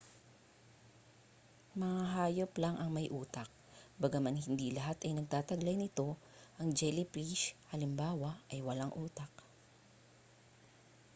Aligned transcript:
mga 1.81 2.03
hayop 2.15 2.49
lang 2.61 2.73
ang 2.81 2.89
may 2.97 3.05
utak 3.21 3.45
bagaman 4.01 4.33
hindi 4.45 4.67
lahat 4.77 4.97
ay 5.05 5.13
nagtataglay 5.15 5.75
nito; 5.79 6.07
ang 6.59 6.69
jellyfish 6.79 7.43
halimbawa 7.71 8.31
ay 8.51 8.59
walang 8.67 8.89
utak 9.05 9.29